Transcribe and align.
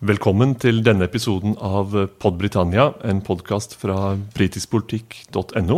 Velkommen 0.00 0.54
til 0.56 0.78
denne 0.80 1.04
episoden 1.04 1.58
av 1.60 1.92
Pod 2.24 2.38
Britannia, 2.40 2.86
en 3.04 3.18
podkast 3.20 3.74
fra 3.76 4.14
britiskpolitikk.no. 4.32 5.76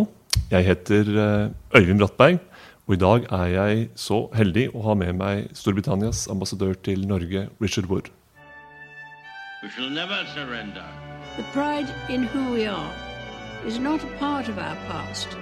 Jeg 0.53 0.67
heter 0.69 1.09
eh, 1.11 1.49
Øyvind 1.75 1.99
Brattberg, 1.99 2.39
og 2.87 2.95
i 2.95 3.01
dag 3.03 3.27
er 3.35 3.49
jeg 3.51 3.81
så 3.99 4.21
heldig 4.39 4.69
å 4.79 4.85
ha 4.87 4.95
med 5.01 5.19
meg 5.19 5.51
Storbritannias 5.59 6.29
ambassadør 6.31 6.79
til 6.87 7.03
Norge, 7.11 7.49
Richard 7.59 7.91
Wood. 7.91 8.13
We 9.65 9.75
shall 9.75 9.91
never 9.91 10.23
surrender. 10.37 10.87
The 11.35 11.47
pride 11.51 11.91
in 12.09 12.23
who 12.23 12.55
we 12.55 12.69
are 12.71 12.95
is 13.67 13.81
not 13.81 14.07
a 14.07 14.13
part 14.23 14.47
of 14.47 14.57
our 14.57 14.79
past. 14.87 15.35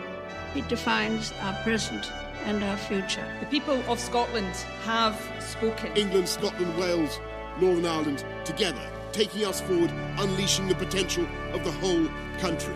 It 0.56 0.72
defines 0.72 1.34
our 1.44 1.52
present 1.68 2.08
and 2.46 2.64
our 2.64 2.78
future. 2.88 3.28
The 3.44 3.50
people 3.52 3.84
of 3.92 4.00
Scotland 4.00 4.64
have 4.88 5.20
spoken. 5.38 5.92
England, 5.96 6.28
Scotland, 6.30 6.72
Wales, 6.80 7.20
Northern 7.60 7.84
Ireland 7.84 8.24
together, 8.44 8.86
taking 9.12 9.44
us 9.44 9.60
forward, 9.60 9.90
unleashing 10.18 10.68
the 10.68 10.74
potential 10.74 11.26
of 11.52 11.60
the 11.64 11.74
whole 11.80 12.08
country. 12.40 12.74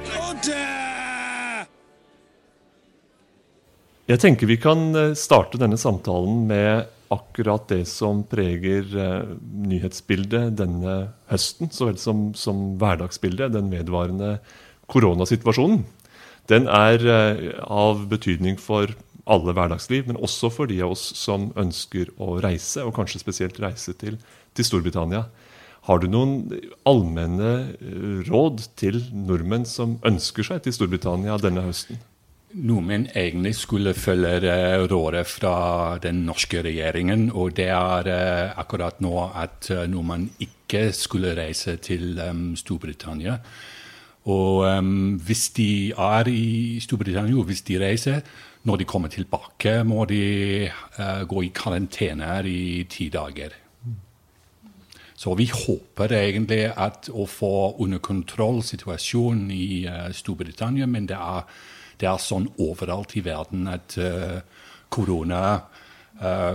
Jeg 4.04 4.20
tenker 4.20 4.46
vi 4.46 4.58
kan 4.60 4.92
eh, 4.92 5.14
starte 5.16 5.56
denne 5.56 5.78
samtalen 5.80 6.42
med 6.50 6.84
akkurat 7.14 7.64
det 7.70 7.86
som 7.88 8.20
preger 8.28 8.84
eh, 9.00 9.32
nyhetsbildet 9.70 10.58
denne 10.60 10.96
høsten, 11.30 11.72
så 11.72 11.88
vel 11.88 11.96
som, 12.00 12.26
som 12.36 12.74
hverdagsbildet, 12.80 13.54
den 13.56 13.72
vedvarende 13.72 14.36
koronasituasjonen. 14.92 15.86
Den 16.52 16.68
er 16.68 17.08
eh, 17.08 17.42
av 17.64 18.04
betydning 18.12 18.60
for 18.60 18.92
alle 19.24 19.54
hverdagsliv, 19.56 20.06
men 20.08 20.20
også 20.20 20.50
for 20.52 20.68
de 20.70 20.80
av 20.84 20.94
oss 20.94 21.04
som 21.16 21.50
ønsker 21.60 22.12
å 22.20 22.36
reise, 22.44 22.84
og 22.84 22.94
kanskje 22.96 23.22
spesielt 23.22 23.60
reise 23.62 23.94
til, 24.00 24.18
til 24.54 24.68
Storbritannia. 24.68 25.24
Har 25.84 26.00
du 26.00 26.08
noen 26.08 26.48
allmenne 26.88 27.52
eh, 27.76 28.24
råd 28.28 28.64
til 28.80 29.02
nordmenn 29.12 29.66
som 29.68 29.98
ønsker 30.06 30.46
seg 30.48 30.64
til 30.64 30.76
Storbritannia 30.76 31.36
denne 31.42 31.66
høsten? 31.66 32.00
Nordmenn 32.54 33.08
egentlig 33.12 33.52
skulle 33.58 33.92
følge 33.98 34.38
eh, 34.48 34.86
rådet 34.88 35.26
fra 35.28 35.56
den 36.00 36.22
norske 36.28 36.62
regjeringen. 36.64 37.28
Og 37.36 37.52
det 37.58 37.68
er 37.74 38.08
eh, 38.12 38.56
akkurat 38.60 39.04
nå 39.04 39.28
at 39.28 39.68
nordmenn 39.92 40.30
ikke 40.40 40.88
skulle 40.96 41.36
reise 41.36 41.76
til 41.84 42.16
Storbritannia. 42.56 43.36
Og 44.24 44.64
um, 44.64 45.20
hvis 45.20 45.50
de 45.56 45.92
er 45.92 46.28
i 46.32 46.80
Storbritannia, 46.80 47.42
hvis 47.44 47.62
de 47.68 47.76
reiser, 47.80 48.22
når 48.64 48.80
de 48.80 48.86
kommer 48.88 49.08
tilbake, 49.12 49.82
må 49.84 50.06
de 50.08 50.70
uh, 50.98 51.28
gå 51.28 51.42
i 51.44 51.52
karantene 51.54 52.38
i 52.48 52.86
ti 52.88 53.10
dager. 53.12 53.52
Så 55.14 55.34
vi 55.36 55.46
håper 55.46 56.16
egentlig 56.16 56.72
at 56.72 57.10
å 57.12 57.26
få 57.28 57.76
under 57.84 58.00
kontroll 58.00 58.62
situasjonen 58.64 59.50
i 59.52 59.84
uh, 59.86 60.08
Storbritannia, 60.12 60.88
men 60.88 61.06
det 61.08 61.20
er, 61.20 61.44
det 62.00 62.08
er, 62.08 62.18
sånn 62.18 62.48
overalt 62.58 63.14
i 63.20 63.24
verden 63.24 63.68
at 63.68 63.98
uh, 64.00 64.40
korona 64.88 65.44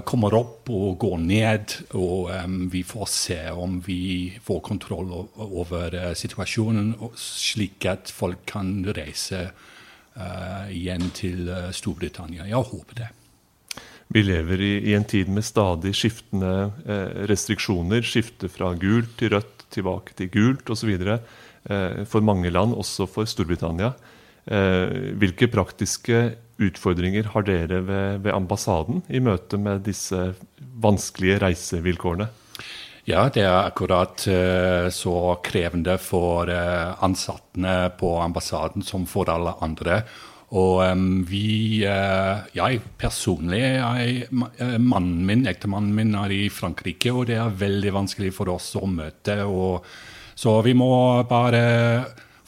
kommer 0.07 0.33
opp 0.37 0.69
og 0.71 0.93
går 1.01 1.17
ned. 1.19 1.73
Og 1.99 2.29
um, 2.31 2.57
vi 2.71 2.79
får 2.87 3.09
se 3.11 3.39
om 3.51 3.77
vi 3.85 4.31
får 4.41 4.61
kontroll 4.65 5.11
over 5.35 5.97
situasjonen, 6.15 6.93
slik 7.19 7.85
at 7.91 8.13
folk 8.13 8.45
kan 8.49 8.79
reise 8.95 9.49
igjen 10.73 11.11
til 11.15 11.51
Storbritannia. 11.75 12.47
Jeg 12.49 12.71
håper 12.71 13.01
det. 13.03 13.09
Vi 14.09 14.23
lever 14.25 14.61
i, 14.61 14.71
i, 14.89 14.93
en 14.97 15.05
tid 15.05 15.29
med 15.29 15.45
stadig 15.45 15.91
skiftende 15.93 16.71
eh, 16.89 17.25
restriksjoner. 17.29 18.01
Skifte 18.01 18.49
fra 18.49 18.71
gult 18.73 19.11
til 19.19 19.35
rødt, 19.35 19.67
tilbake 19.69 20.15
til 20.17 20.31
gult 20.33 20.71
osv. 20.73 20.95
Uh, 21.69 22.01
for 22.09 22.25
mange 22.25 22.49
land, 22.49 22.73
også 22.73 23.05
for 23.05 23.29
Storbritannia. 23.29 23.91
Eh, 24.49 25.13
hvilke 25.21 25.45
praktiske 25.51 26.19
utfordringer 26.59 27.27
har 27.35 27.45
dere 27.45 27.83
ved, 27.85 28.21
ved, 28.23 28.33
ambassaden 28.33 29.03
i 29.07 29.21
møte 29.21 29.59
med 29.61 29.83
disse 29.85 30.31
vanskelige 30.81 31.37
reisevilkårene? 31.43 32.25
Ja, 33.05 33.27
det 33.33 33.45
er 33.45 33.69
akkurat 33.69 34.25
uh, 34.29 34.89
så 34.93 35.13
krevende 35.45 35.95
for 36.01 36.49
uh, 36.49 36.97
ansatte 37.05 37.77
på 37.97 38.09
ambassaden 38.21 38.85
som 38.85 39.07
for 39.09 39.29
alle 39.33 39.55
andre. 39.65 40.01
Og 40.49 40.81
vi 41.29 41.85
Jeg 41.85 42.79
personlig 42.97 43.59
jeg, 43.61 44.23
Mannen 44.81 45.25
min, 45.25 45.43
ektemannen 45.45 45.93
min, 45.93 46.15
er 46.17 46.33
i 46.33 46.49
Frankrike, 46.49 47.13
og 47.13 47.27
det 47.29 47.37
er 47.37 47.53
veldig 47.53 47.93
vanskelig 47.93 48.31
for 48.33 48.49
oss 48.49 48.71
å 48.75 48.89
møte. 48.89 49.43
Og, 49.45 49.85
så 50.33 50.55
vi 50.65 50.73
må 50.73 50.89
bare 51.29 51.61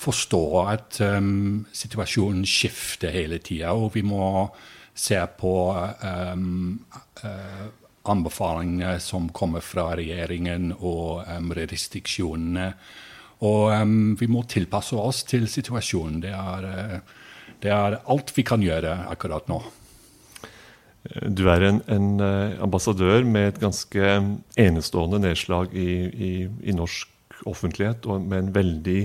forstå 0.01 0.43
at 0.65 0.97
um, 1.05 1.61
situasjonen 1.75 2.45
skifter 2.49 3.13
hele 3.13 3.37
tida, 3.43 3.73
og 3.73 3.93
vi 3.95 4.01
må 4.05 4.47
se 4.97 5.19
på 5.37 5.55
um, 5.71 6.79
uh, 7.23 7.63
anbefalingene 8.11 8.97
som 9.03 9.29
kommer 9.29 9.63
fra 9.63 9.91
regjeringen, 9.99 10.71
og 10.79 11.23
um, 11.29 11.53
restriksjonene. 11.57 12.71
Og 13.45 13.71
vi 14.19 14.27
må 14.29 14.43
tilpasse 14.45 14.97
oss 14.97 15.23
til 15.25 15.47
situasjonen. 15.49 16.19
Det 16.21 16.33
er 16.37 16.67
uh, 16.69 17.19
det 17.61 17.69
er 17.69 17.99
alt 18.09 18.33
vi 18.33 18.43
kan 18.47 18.63
gjøre 18.63 18.93
akkurat 19.11 19.49
nå. 19.51 19.61
Du 21.33 21.47
er 21.49 21.65
en, 21.65 21.79
en 21.89 22.21
eh, 22.21 22.57
ambassadør 22.61 23.25
med 23.25 23.47
et 23.51 23.59
ganske 23.61 24.13
enestående 24.61 25.21
nedslag 25.23 25.73
i, 25.73 25.89
i, 26.11 26.31
i, 26.45 26.75
norsk 26.77 27.09
offentlighet, 27.49 28.05
og 28.05 28.21
med 28.21 28.37
en 28.37 28.51
veldig 28.53 28.99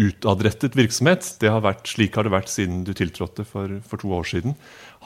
utadrettet 0.00 0.76
virksomhet. 0.78 1.34
Det 1.42 1.50
har 1.52 1.64
vært, 1.64 1.84
slik 1.90 2.16
har 2.16 2.26
det 2.26 2.34
vært 2.34 2.52
siden 2.52 2.82
du 2.86 2.94
tiltrådte 2.96 3.44
for, 3.48 3.80
for 3.84 4.02
to 4.02 4.12
år 4.16 4.28
siden. 4.28 4.56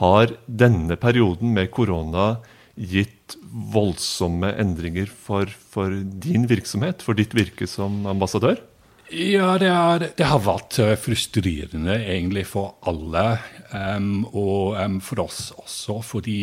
Har 0.03 0.37
denne 0.47 0.99
perioden 1.01 1.55
med 1.57 1.73
korona 1.75 2.37
gitt 2.77 3.37
voldsomme 3.73 4.53
endringer 4.61 5.09
for, 5.09 5.49
for 5.49 5.93
din 6.23 6.47
virksomhet, 6.51 7.03
for 7.03 7.17
ditt 7.19 7.35
virke 7.37 7.69
som 7.71 8.05
ambassadør? 8.09 8.61
Ja, 9.07 9.55
det, 9.59 9.71
er, 9.71 10.05
det, 10.19 10.27
har 10.27 10.43
vært 10.43 10.81
eh, 10.83 10.97
frustrerende 10.99 11.95
egentlig 12.03 12.43
for 12.51 12.75
alle. 12.91 13.39
Um, 13.71 14.27
og 14.33 14.75
um, 14.83 14.99
for 15.05 15.23
oss 15.23 15.53
også, 15.55 16.01
fordi 16.03 16.41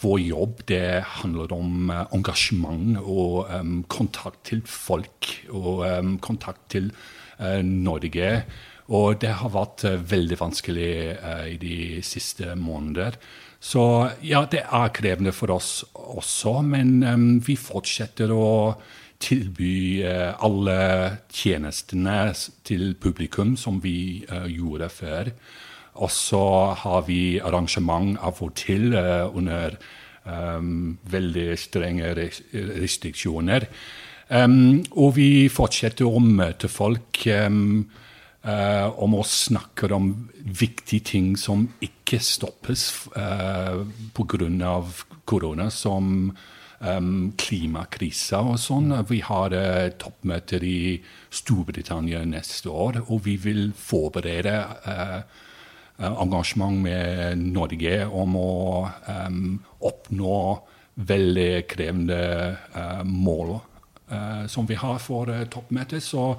vår 0.00 0.18
jobb 0.24 0.62
det 0.68 1.04
handler 1.20 1.52
om 1.52 1.92
uh, 1.92 2.06
engasjement 2.16 2.96
og 3.02 3.52
um, 3.52 3.76
kontakt 3.84 4.40
til 4.48 4.64
folk. 4.64 5.28
Og 5.52 5.84
kontakt 6.24 6.64
til 6.72 6.88
Norge. 7.64 8.30
Og 8.94 9.16
det 9.22 9.32
har 9.40 9.54
vært 9.54 9.86
uh, 9.88 9.96
veldig 9.96 10.38
vanskelig 10.40 10.92
i 11.50 11.56
de 11.60 11.78
siste 12.04 12.54
måneder. 12.58 13.16
Så 13.64 14.10
ja, 14.20 14.44
det 14.44 14.66
er 14.66 14.92
krevende 14.92 15.32
for 15.32 15.54
oss 15.54 15.86
også, 15.94 16.58
men 16.68 17.40
vi 17.46 17.56
fortsetter 17.56 18.28
å 18.34 18.74
tilby 19.24 20.02
eh, 20.04 20.34
alle 20.44 20.76
tjenestene 21.32 22.34
til 22.66 22.90
publikum 23.00 23.54
som 23.56 23.78
vi 23.80 24.20
gjorde 24.52 24.90
før. 24.92 25.30
Og 25.94 26.10
så 26.12 26.44
har 26.82 27.06
vi 27.06 27.38
arrangement 27.40 28.18
av 28.20 28.42
og 28.42 28.52
til 28.58 28.92
under 28.92 29.78
um, 30.24 30.96
veldig 31.10 31.54
strenge 31.60 32.10
restriksjoner. 32.14 33.68
Um, 34.28 34.80
og 34.96 35.16
vi 35.18 35.48
fortsetter 35.52 36.08
å 36.08 36.20
møte 36.22 36.70
folk 36.72 37.26
um, 37.28 37.84
uh, 38.46 38.88
om 39.04 39.18
å 39.18 39.24
snakke 39.28 39.90
om 39.92 40.10
viktige 40.40 41.04
ting 41.12 41.34
som 41.36 41.66
ikke 41.84 42.20
stoppes 42.24 42.86
uh, 43.18 43.84
pga. 44.16 44.72
korona, 45.28 45.68
som 45.70 46.32
um, 46.80 47.32
klimakrisa 47.36 48.40
og 48.40 48.56
sånn. 48.60 48.94
Vi 49.10 49.20
har 49.28 49.52
uh, 49.52 49.92
toppmøter 50.00 50.64
i 50.64 50.78
Storbritannia 51.28 52.24
neste 52.24 52.72
år, 52.72 53.02
og 53.08 53.26
vi 53.28 53.36
vil 53.36 53.74
forberede 53.76 54.56
uh, 54.88 55.20
engasjement 56.00 56.80
med 56.80 57.44
Norge 57.44 58.00
om 58.08 58.40
å 58.40 58.54
um, 59.04 59.60
oppnå 59.84 60.40
veldig 60.94 61.52
krevende 61.68 62.24
uh, 62.72 63.04
mål 63.04 63.58
som 64.50 64.68
vi 64.68 64.78
har 64.78 65.00
for 65.02 65.32
uh, 65.32 65.44
toppmøtet. 65.50 66.02
Så 66.02 66.32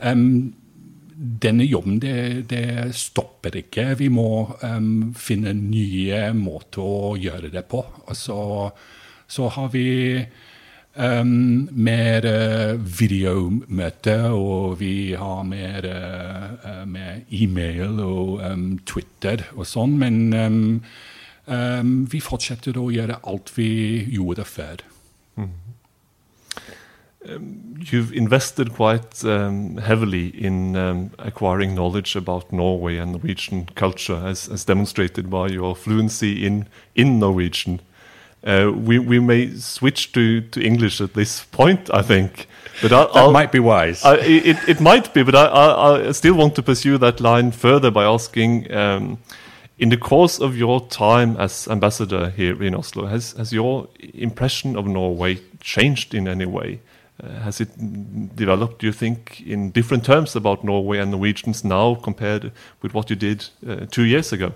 um, 0.00 0.54
denne 1.16 1.64
jobben 1.64 2.00
det, 2.00 2.48
det, 2.50 2.94
stopper 2.96 3.56
ikke. 3.62 3.94
Vi 4.00 4.08
må 4.12 4.28
um, 4.60 5.14
finne 5.16 5.54
nye 5.56 6.28
måter 6.36 6.84
å 6.84 7.14
gjøre 7.20 7.50
det 7.52 7.64
på. 7.70 7.80
Altså, 8.06 8.36
så 9.26 9.48
har 9.56 9.70
vi 9.72 9.86
um, 10.96 11.68
mer 11.72 12.28
uh, 12.28 12.74
videomøte, 12.76 14.18
og 14.36 14.76
vi 14.82 15.14
har 15.16 15.42
mer 15.48 15.88
uh, 15.88 16.82
med 16.84 17.32
e-mail 17.32 18.00
og 18.04 18.42
um, 18.44 18.68
Twitter 18.86 19.48
og 19.56 19.64
sånn. 19.68 19.96
Men 20.00 20.82
vi 21.46 22.18
fortsetter 22.18 22.74
å 22.74 22.88
gjøre 22.90 23.20
alt 23.30 23.52
vi 23.54 23.68
gjorde 24.10 24.42
før. 24.50 24.80
Mm. 25.38 25.65
You've 27.78 28.12
invested 28.12 28.72
quite 28.74 29.24
um, 29.24 29.76
heavily 29.76 30.28
in 30.28 30.76
um, 30.76 31.10
acquiring 31.18 31.74
knowledge 31.74 32.16
about 32.16 32.52
Norway 32.52 32.96
and 32.96 33.12
Norwegian 33.12 33.66
culture, 33.74 34.22
as, 34.24 34.48
as 34.48 34.64
demonstrated 34.64 35.30
by 35.30 35.48
your 35.48 35.74
fluency 35.76 36.46
in 36.46 36.66
in 36.94 37.18
Norwegian. 37.18 37.80
Uh, 38.44 38.70
we 38.74 38.98
we 38.98 39.18
may 39.18 39.56
switch 39.56 40.12
to, 40.12 40.40
to 40.40 40.60
English 40.60 41.00
at 41.00 41.14
this 41.14 41.44
point, 41.44 41.90
I 41.92 42.02
think. 42.02 42.46
But 42.82 42.92
I, 42.92 43.04
that 43.04 43.16
I'll, 43.16 43.32
might 43.32 43.52
be 43.52 43.58
wise. 43.60 44.04
I, 44.04 44.16
it, 44.16 44.68
it 44.68 44.80
might 44.80 45.14
be, 45.14 45.22
but 45.22 45.34
I, 45.34 45.46
I, 45.46 46.08
I, 46.08 46.12
still 46.12 46.34
want 46.34 46.54
to 46.56 46.62
pursue 46.62 46.98
that 46.98 47.20
line 47.20 47.50
further 47.50 47.90
by 47.90 48.04
asking. 48.04 48.72
Um, 48.72 49.18
in 49.78 49.90
the 49.90 49.96
course 49.96 50.40
of 50.40 50.56
your 50.56 50.86
time 50.88 51.36
as 51.36 51.68
ambassador 51.68 52.30
here 52.30 52.62
in 52.62 52.74
Oslo, 52.74 53.06
has, 53.06 53.32
has 53.32 53.52
your 53.52 53.88
impression 54.14 54.74
of 54.74 54.86
Norway 54.86 55.38
changed 55.60 56.14
in 56.14 56.26
any 56.26 56.46
way? 56.46 56.80
Uh, 57.22 57.28
has 57.40 57.60
it 57.60 57.70
developed, 58.36 58.80
do 58.80 58.86
you 58.86 58.92
think, 58.92 59.40
in 59.40 59.70
different 59.70 60.04
terms 60.04 60.36
about 60.36 60.62
Norway 60.62 60.98
and 60.98 61.10
Norwegians 61.10 61.64
now 61.64 61.94
compared 61.94 62.52
with 62.82 62.92
what 62.92 63.08
you 63.08 63.16
did 63.16 63.48
uh, 63.66 63.86
two 63.90 64.04
years 64.04 64.32
ago? 64.32 64.52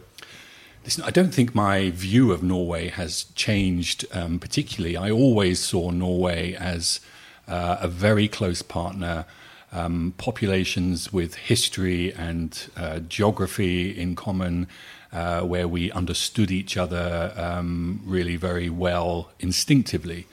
Listen, 0.85 1.05
I 1.05 1.11
don't 1.11 1.33
think 1.33 1.55
my 1.55 1.91
view 1.91 2.33
of 2.33 2.43
Norway 2.43 2.89
has 2.89 3.25
changed 3.35 4.05
um, 4.13 4.39
particularly. 4.39 4.97
I 4.97 5.11
always 5.11 5.61
saw 5.61 5.91
Norway 5.91 6.55
as 6.55 7.01
uh, 7.49 7.77
a 7.81 7.89
very 7.89 8.29
close 8.29 8.63
partner, 8.63 9.25
um, 9.73 10.15
populations 10.17 11.13
with 11.13 11.35
history 11.35 12.13
and 12.15 12.71
uh, 12.77 13.01
geography 13.01 13.91
in 13.91 14.17
common, 14.17 14.69
uh, 15.13 15.41
where 15.43 15.69
we 15.69 15.93
understood 15.93 16.51
each 16.51 16.77
other 16.77 17.33
um, 17.37 18.01
really 18.05 18.37
very 18.37 18.71
well 18.71 19.31
instinctively. 19.39 20.27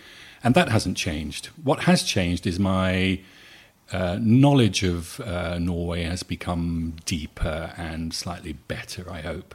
And 0.47 0.55
that 0.55 0.69
hasn't 0.69 0.95
changed. 0.95 1.47
What 1.61 1.81
has 1.81 2.03
changed 2.03 2.47
is 2.47 2.57
my 2.57 3.19
uh, 3.91 4.17
knowledge 4.21 4.81
of 4.81 5.19
uh, 5.19 5.59
Norway 5.59 6.03
has 6.03 6.23
become 6.23 6.93
deeper 7.03 7.73
and 7.75 8.13
slightly 8.13 8.53
better, 8.53 9.11
I 9.11 9.19
hope 9.19 9.53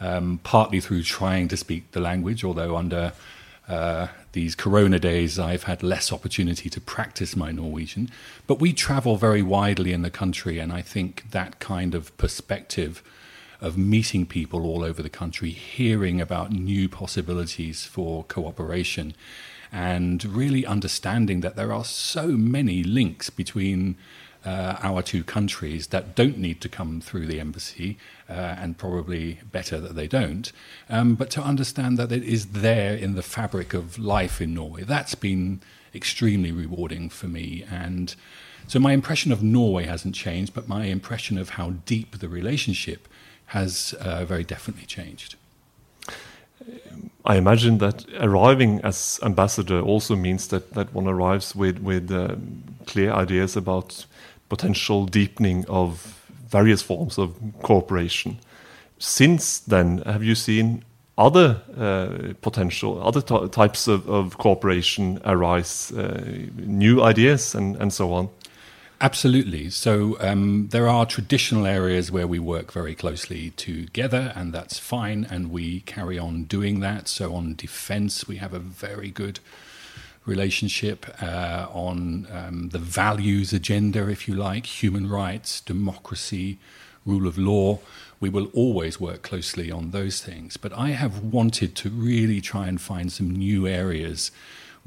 um, 0.00 0.38
partly 0.42 0.80
through 0.80 1.04
trying 1.04 1.48
to 1.48 1.56
speak 1.56 1.92
the 1.92 2.00
language, 2.00 2.44
although 2.44 2.76
under 2.76 3.14
uh, 3.70 4.08
these 4.32 4.54
corona 4.54 4.98
days 4.98 5.38
I've 5.38 5.62
had 5.62 5.82
less 5.82 6.12
opportunity 6.12 6.68
to 6.68 6.78
practice 6.78 7.34
my 7.34 7.50
Norwegian. 7.50 8.10
But 8.46 8.60
we 8.60 8.74
travel 8.74 9.16
very 9.16 9.40
widely 9.40 9.94
in 9.94 10.02
the 10.02 10.10
country, 10.10 10.58
and 10.58 10.74
I 10.74 10.82
think 10.82 11.30
that 11.30 11.58
kind 11.58 11.94
of 11.94 12.14
perspective 12.18 13.02
of 13.62 13.78
meeting 13.78 14.26
people 14.26 14.66
all 14.66 14.84
over 14.84 15.02
the 15.02 15.08
country, 15.08 15.48
hearing 15.48 16.20
about 16.20 16.52
new 16.52 16.86
possibilities 16.86 17.86
for 17.86 18.24
cooperation, 18.24 19.14
and 19.72 20.24
really 20.24 20.64
understanding 20.66 21.40
that 21.40 21.56
there 21.56 21.72
are 21.72 21.84
so 21.84 22.28
many 22.28 22.82
links 22.82 23.30
between 23.30 23.96
uh, 24.44 24.76
our 24.82 25.02
two 25.02 25.24
countries 25.24 25.88
that 25.88 26.14
don't 26.14 26.38
need 26.38 26.60
to 26.60 26.68
come 26.68 27.00
through 27.00 27.26
the 27.26 27.40
embassy, 27.40 27.98
uh, 28.28 28.32
and 28.32 28.78
probably 28.78 29.40
better 29.50 29.80
that 29.80 29.94
they 29.94 30.06
don't, 30.06 30.52
um, 30.88 31.14
but 31.14 31.30
to 31.30 31.42
understand 31.42 31.98
that 31.98 32.12
it 32.12 32.22
is 32.22 32.46
there 32.46 32.94
in 32.94 33.14
the 33.14 33.22
fabric 33.22 33.74
of 33.74 33.98
life 33.98 34.40
in 34.40 34.54
Norway. 34.54 34.84
That's 34.84 35.14
been 35.14 35.60
extremely 35.94 36.52
rewarding 36.52 37.08
for 37.08 37.26
me. 37.26 37.64
And 37.70 38.14
so 38.66 38.78
my 38.78 38.92
impression 38.92 39.32
of 39.32 39.42
Norway 39.42 39.84
hasn't 39.84 40.14
changed, 40.14 40.54
but 40.54 40.68
my 40.68 40.84
impression 40.84 41.38
of 41.38 41.50
how 41.50 41.70
deep 41.84 42.18
the 42.18 42.28
relationship 42.28 43.08
has 43.46 43.94
uh, 44.00 44.24
very 44.24 44.44
definitely 44.44 44.86
changed. 44.86 45.36
I 47.24 47.36
imagine 47.36 47.78
that 47.78 48.06
arriving 48.20 48.80
as 48.82 49.20
ambassador 49.22 49.80
also 49.80 50.16
means 50.16 50.48
that, 50.48 50.72
that 50.74 50.94
one 50.94 51.06
arrives 51.06 51.54
with, 51.54 51.78
with 51.78 52.10
uh, 52.10 52.36
clear 52.86 53.12
ideas 53.12 53.56
about 53.56 54.06
potential 54.48 55.04
deepening 55.04 55.66
of 55.68 56.18
various 56.48 56.80
forms 56.80 57.18
of 57.18 57.34
cooperation. 57.62 58.38
Since 58.98 59.60
then, 59.60 59.98
have 60.06 60.24
you 60.24 60.34
seen 60.34 60.84
other 61.18 61.60
uh, 61.76 62.34
potential, 62.40 63.02
other 63.02 63.20
types 63.20 63.88
of, 63.88 64.08
of, 64.08 64.38
cooperation 64.38 65.20
arise, 65.24 65.92
uh, 65.92 66.24
new 66.56 67.02
ideas, 67.02 67.54
and, 67.54 67.76
and 67.76 67.92
so 67.92 68.12
on? 68.12 68.28
Absolutely. 69.00 69.70
So 69.70 70.16
um, 70.18 70.68
there 70.70 70.88
are 70.88 71.06
traditional 71.06 71.66
areas 71.66 72.10
where 72.10 72.26
we 72.26 72.40
work 72.40 72.72
very 72.72 72.96
closely 72.96 73.50
together, 73.50 74.32
and 74.34 74.52
that's 74.52 74.78
fine, 74.80 75.24
and 75.30 75.52
we 75.52 75.80
carry 75.80 76.18
on 76.18 76.44
doing 76.44 76.80
that. 76.80 77.06
So 77.06 77.32
on 77.36 77.54
defense, 77.54 78.26
we 78.26 78.36
have 78.36 78.52
a 78.52 78.58
very 78.58 79.10
good 79.10 79.38
relationship 80.26 81.06
uh, 81.22 81.68
on 81.72 82.26
um, 82.32 82.70
the 82.70 82.80
values 82.80 83.52
agenda, 83.52 84.08
if 84.08 84.26
you 84.26 84.34
like, 84.34 84.66
human 84.66 85.08
rights, 85.08 85.60
democracy, 85.60 86.58
rule 87.06 87.28
of 87.28 87.38
law. 87.38 87.78
We 88.18 88.28
will 88.28 88.46
always 88.52 89.00
work 89.00 89.22
closely 89.22 89.70
on 89.70 89.92
those 89.92 90.20
things. 90.20 90.56
But 90.56 90.72
I 90.72 90.88
have 90.88 91.20
wanted 91.20 91.76
to 91.76 91.88
really 91.88 92.40
try 92.40 92.66
and 92.66 92.80
find 92.80 93.12
some 93.12 93.30
new 93.30 93.68
areas 93.68 94.32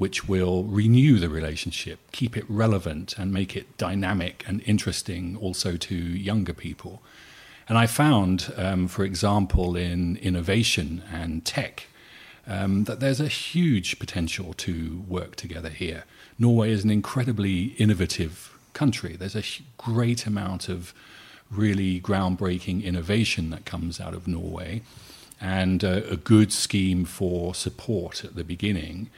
which 0.02 0.26
will 0.26 0.64
renew 0.64 1.20
the 1.20 1.28
relationship, 1.28 2.00
keep 2.10 2.36
it 2.36 2.44
relevant, 2.48 3.16
and 3.16 3.32
make 3.32 3.54
it 3.56 3.78
dynamic 3.78 4.42
and 4.48 4.60
interesting 4.66 5.36
also 5.36 5.76
to 5.76 5.94
younger 5.94 6.52
people. 6.52 7.00
And 7.68 7.78
I 7.78 7.86
found, 7.86 8.52
um, 8.56 8.88
for 8.88 9.04
example, 9.04 9.76
in 9.76 10.16
innovation 10.16 11.04
and 11.12 11.44
tech, 11.44 11.86
um, 12.48 12.82
that 12.88 12.98
there's 12.98 13.20
a 13.20 13.28
huge 13.28 14.00
potential 14.00 14.52
to 14.54 15.04
work 15.06 15.36
together 15.36 15.68
here. 15.68 16.02
Norway 16.36 16.72
is 16.72 16.82
an 16.82 16.90
incredibly 16.90 17.66
innovative 17.78 18.58
country. 18.72 19.14
There's 19.14 19.36
a 19.36 19.44
great 19.78 20.26
amount 20.26 20.68
of 20.68 20.92
really 21.48 22.00
groundbreaking 22.00 22.82
innovation 22.82 23.50
that 23.50 23.64
comes 23.66 24.00
out 24.00 24.14
of 24.14 24.26
Norway 24.26 24.82
and 25.42 25.82
uh, 25.82 26.02
a 26.08 26.16
good 26.16 26.52
scheme 26.52 27.04
for 27.04 27.52
support 27.52 28.24
at 28.24 28.36
the 28.36 28.44
beginning. 28.44 29.10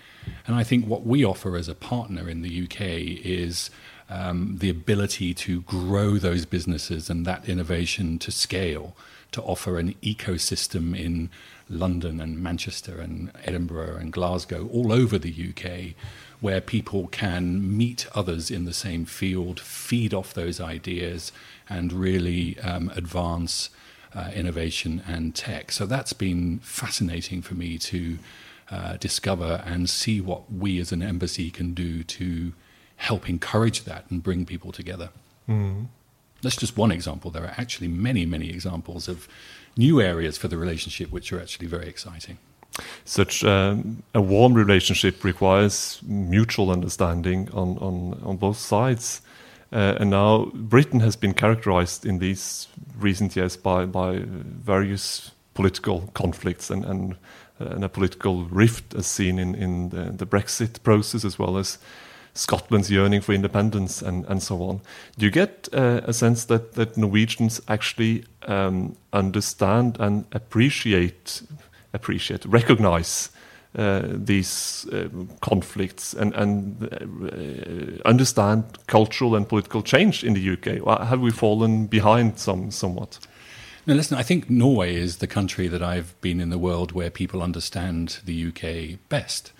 And 0.46 0.56
I 0.56 0.64
think 0.64 0.86
what 0.86 1.04
we 1.04 1.22
offer 1.22 1.54
as 1.54 1.68
a 1.68 1.74
partner 1.74 2.30
in 2.30 2.40
the 2.40 2.64
UK 2.64 2.80
is 2.80 3.70
um, 4.08 4.56
the 4.58 4.70
ability 4.70 5.34
to 5.34 5.60
grow 5.62 6.16
those 6.16 6.46
businesses 6.46 7.10
and 7.10 7.26
that 7.26 7.46
innovation 7.46 8.18
to 8.20 8.30
scale, 8.30 8.96
to 9.32 9.42
offer 9.42 9.78
an 9.78 9.94
ecosystem 10.02 10.98
in 10.98 11.28
London 11.68 12.20
and 12.20 12.42
Manchester 12.42 13.00
and 13.00 13.30
Edinburgh 13.44 13.96
and 13.96 14.10
Glasgow, 14.10 14.66
all 14.72 14.92
over 14.92 15.18
the 15.18 15.50
UK, 15.50 15.94
where 16.40 16.62
people 16.62 17.06
can 17.08 17.76
meet 17.76 18.06
others 18.14 18.50
in 18.50 18.64
the 18.64 18.72
same 18.72 19.04
field, 19.04 19.60
feed 19.60 20.14
off 20.14 20.32
those 20.32 20.58
ideas, 20.58 21.32
and 21.68 21.92
really 21.92 22.58
um, 22.60 22.90
advance 22.96 23.68
uh, 24.14 24.30
innovation 24.34 25.02
and 25.06 25.34
tech. 25.34 25.72
So 25.72 25.86
that's 25.86 26.12
been 26.12 26.58
fascinating 26.60 27.42
for 27.42 27.54
me 27.54 27.78
to 27.78 28.18
uh, 28.70 28.96
discover 28.96 29.62
and 29.66 29.90
see 29.90 30.20
what 30.20 30.52
we 30.52 30.78
as 30.78 30.92
an 30.92 31.02
embassy 31.02 31.50
can 31.50 31.74
do 31.74 32.02
to 32.04 32.52
help 32.96 33.28
encourage 33.28 33.84
that 33.84 34.04
and 34.10 34.22
bring 34.22 34.46
people 34.46 34.72
together. 34.72 35.10
Mm. 35.48 35.86
That's 36.42 36.56
just 36.56 36.76
one 36.76 36.92
example. 36.92 37.30
There 37.30 37.44
are 37.44 37.54
actually 37.56 37.88
many, 37.88 38.26
many 38.26 38.50
examples 38.50 39.08
of 39.08 39.28
new 39.76 40.00
areas 40.00 40.38
for 40.38 40.48
the 40.48 40.56
relationship, 40.56 41.10
which 41.10 41.32
are 41.32 41.40
actually 41.40 41.66
very 41.66 41.88
exciting. 41.88 42.38
Such 43.04 43.44
um, 43.44 44.02
a 44.14 44.20
warm 44.20 44.54
relationship 44.54 45.24
requires 45.24 46.00
mutual 46.02 46.70
understanding 46.70 47.48
on, 47.52 47.78
on, 47.78 48.20
on 48.24 48.36
both 48.36 48.58
sides. 48.58 49.22
Uh, 49.74 49.96
and 49.98 50.10
now 50.10 50.44
Britain 50.54 51.00
has 51.00 51.16
been 51.16 51.34
characterized 51.34 52.06
in 52.06 52.20
these 52.20 52.68
recent 52.96 53.34
years 53.34 53.56
by, 53.56 53.84
by 53.84 54.22
various 54.24 55.32
political 55.54 56.08
conflicts 56.14 56.70
and, 56.70 56.84
and, 56.84 57.16
uh, 57.60 57.66
and 57.66 57.84
a 57.84 57.88
political 57.88 58.44
rift 58.44 58.94
as 58.94 59.06
seen 59.06 59.36
in, 59.36 59.54
in 59.56 59.88
the, 59.88 60.12
the 60.12 60.26
Brexit 60.26 60.80
process 60.84 61.24
as 61.24 61.40
well 61.40 61.58
as 61.58 61.78
Scotland's 62.34 62.88
yearning 62.88 63.20
for 63.20 63.32
independence 63.32 64.00
and, 64.00 64.24
and 64.26 64.40
so 64.40 64.62
on. 64.62 64.80
Do 65.18 65.26
you 65.26 65.32
get 65.32 65.68
uh, 65.72 66.02
a 66.04 66.12
sense 66.12 66.44
that, 66.44 66.74
that 66.74 66.96
Norwegians 66.96 67.60
actually 67.66 68.24
um, 68.46 68.96
understand 69.12 69.96
and 69.98 70.24
appreciate, 70.30 71.42
appreciate, 71.92 72.44
recognize 72.44 73.30
these 73.74 74.86
uh, 74.92 75.08
conflicts 75.40 76.14
and, 76.14 76.32
and 76.34 76.88
uh, 76.92 78.08
understand 78.08 78.64
cultural 78.86 79.34
and 79.34 79.48
political 79.48 79.82
change 79.82 80.22
in 80.22 80.34
the 80.34 80.52
UK? 80.52 81.06
Have 81.06 81.20
we 81.20 81.30
fallen 81.30 81.86
behind 81.86 82.38
some 82.38 82.70
somewhat? 82.70 83.18
Now, 83.86 83.94
listen, 83.94 84.16
I 84.16 84.22
think 84.22 84.48
Norway 84.48 84.94
is 84.94 85.18
the 85.18 85.26
country 85.26 85.68
that 85.68 85.82
I've 85.82 86.18
been 86.22 86.40
in 86.40 86.48
the 86.48 86.58
world 86.58 86.92
where 86.92 87.10
people 87.10 87.42
understand 87.42 88.20
the 88.24 88.48
UK 88.48 88.98
best. 89.10 89.52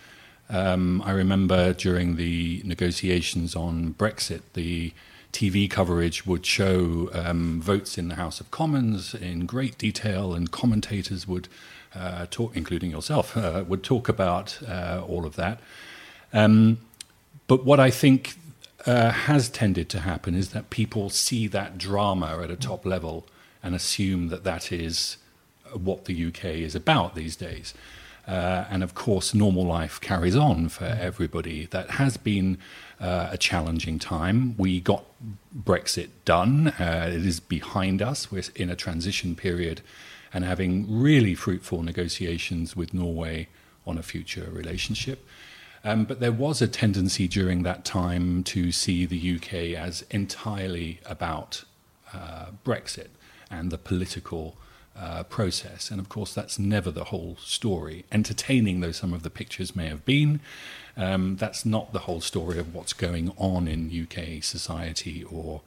Um, 0.48 1.02
I 1.04 1.10
remember 1.10 1.74
during 1.74 2.16
the 2.16 2.62
negotiations 2.64 3.54
on 3.54 3.94
Brexit, 3.94 4.40
the 4.54 4.92
TV 5.32 5.68
coverage 5.68 6.24
would 6.24 6.46
show 6.46 7.10
um, 7.12 7.60
votes 7.60 7.98
in 7.98 8.08
the 8.08 8.14
House 8.14 8.40
of 8.40 8.50
Commons 8.50 9.14
in 9.14 9.46
great 9.46 9.76
detail, 9.76 10.32
and 10.32 10.50
commentators 10.50 11.26
would 11.26 11.48
uh, 11.94 12.26
talk, 12.30 12.56
including 12.56 12.90
yourself, 12.90 13.36
uh, 13.36 13.64
would 13.66 13.82
talk 13.82 14.08
about 14.08 14.58
uh, 14.66 15.02
all 15.06 15.26
of 15.26 15.36
that. 15.36 15.60
Um, 16.32 16.78
but 17.46 17.64
what 17.64 17.78
I 17.78 17.90
think 17.90 18.34
uh, 18.86 19.10
has 19.10 19.48
tended 19.48 19.88
to 19.90 20.00
happen 20.00 20.34
is 20.34 20.50
that 20.50 20.70
people 20.70 21.10
see 21.10 21.46
that 21.48 21.78
drama 21.78 22.40
at 22.42 22.50
a 22.50 22.56
top 22.56 22.84
level 22.84 23.26
and 23.62 23.74
assume 23.74 24.28
that 24.28 24.44
that 24.44 24.70
is 24.72 25.16
what 25.72 26.04
the 26.04 26.26
UK 26.26 26.44
is 26.44 26.74
about 26.74 27.14
these 27.14 27.36
days. 27.36 27.74
Uh, 28.26 28.64
and 28.70 28.82
of 28.82 28.94
course, 28.94 29.34
normal 29.34 29.64
life 29.64 30.00
carries 30.00 30.36
on 30.36 30.68
for 30.68 30.84
everybody. 30.84 31.66
That 31.66 31.90
has 31.92 32.16
been 32.16 32.58
uh, 33.00 33.28
a 33.32 33.38
challenging 33.38 33.98
time. 33.98 34.54
We 34.56 34.80
got 34.80 35.04
Brexit 35.56 36.08
done, 36.24 36.68
uh, 36.68 37.10
it 37.12 37.26
is 37.26 37.40
behind 37.40 38.00
us. 38.00 38.30
We're 38.30 38.44
in 38.54 38.70
a 38.70 38.76
transition 38.76 39.34
period 39.34 39.82
and 40.34 40.44
having 40.44 41.00
really 41.00 41.34
fruitful 41.34 41.82
negotiations 41.82 42.74
with 42.74 42.92
Norway 42.92 43.48
on 43.86 43.96
a 43.96 44.02
future 44.02 44.48
relationship. 44.50 45.24
Um, 45.84 46.04
but 46.04 46.18
there 46.18 46.32
was 46.32 46.60
a 46.60 46.66
tendency 46.66 47.28
during 47.28 47.62
that 47.62 47.84
time 47.84 48.42
to 48.44 48.72
see 48.72 49.06
the 49.06 49.36
UK 49.36 49.78
as 49.78 50.04
entirely 50.10 51.00
about 51.06 51.64
uh, 52.12 52.46
Brexit 52.64 53.08
and 53.50 53.70
the 53.70 53.78
political 53.78 54.56
uh, 54.98 55.22
process. 55.24 55.90
And 55.90 56.00
of 56.00 56.08
course, 56.08 56.34
that's 56.34 56.58
never 56.58 56.90
the 56.90 57.04
whole 57.04 57.36
story. 57.40 58.04
Entertaining 58.10 58.80
though 58.80 58.92
some 58.92 59.12
of 59.12 59.22
the 59.22 59.30
pictures 59.30 59.76
may 59.76 59.88
have 59.88 60.04
been, 60.04 60.40
um, 60.96 61.36
that's 61.36 61.64
not 61.64 61.92
the 61.92 62.00
whole 62.00 62.20
story 62.20 62.58
of 62.58 62.74
what's 62.74 62.92
going 62.92 63.32
on 63.36 63.68
in 63.68 63.90
UK 63.90 64.42
society 64.42 65.22
or. 65.22 65.62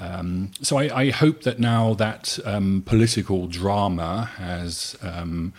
Um, 0.00 0.52
so 0.62 0.78
I, 0.78 1.00
I, 1.00 1.10
hope 1.10 1.42
that 1.42 1.58
now 1.58 1.92
that 1.94 2.38
um, 2.46 2.82
political 2.86 3.46
drama 3.46 4.30
has 4.36 4.96
um, 5.02 5.52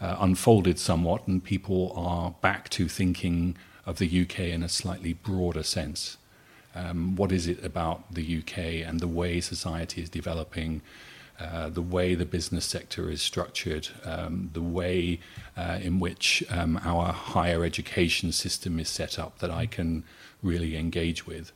uh, 0.00 0.16
unfolded 0.18 0.78
somewhat 0.78 1.28
and 1.28 1.44
people 1.44 1.92
are 1.94 2.30
back 2.40 2.70
to 2.70 2.88
thinking 2.88 3.54
of 3.84 3.98
the 3.98 4.22
UK 4.22 4.40
in 4.40 4.62
a 4.62 4.68
slightly 4.68 5.12
broader 5.12 5.62
sense. 5.62 6.16
Um, 6.74 7.16
what 7.16 7.32
is 7.32 7.46
it 7.46 7.62
about 7.62 8.14
the 8.14 8.38
UK 8.38 8.58
and 8.88 8.98
the 8.98 9.08
way 9.08 9.42
society 9.42 10.00
is 10.00 10.08
developing 10.08 10.80
uh, 11.38 11.68
the 11.68 11.82
way 11.82 12.14
the 12.14 12.24
business 12.24 12.64
sector 12.64 13.10
is 13.10 13.20
structured, 13.20 13.88
um, 14.04 14.50
the 14.52 14.62
way 14.62 15.18
uh, 15.56 15.78
in 15.82 15.98
which 15.98 16.44
um, 16.50 16.80
our 16.84 17.12
higher 17.12 17.64
education 17.64 18.30
system 18.32 18.78
is 18.78 18.88
set 18.88 19.18
up 19.18 19.38
that 19.38 19.50
I 19.50 19.66
can 19.66 20.04
really 20.42 20.76
engage 20.76 21.26
with. 21.26 21.52